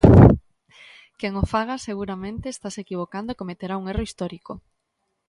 Quen 1.19 1.33
o 1.43 1.43
faga, 1.53 1.75
seguramente, 1.87 2.45
estase 2.55 2.79
equivocando 2.81 3.29
e 3.31 3.39
cometerá 3.41 3.73
un 3.81 3.85
erro 3.91 4.05
histórico. 4.07 4.53